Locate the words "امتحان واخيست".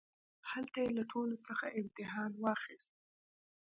1.79-2.95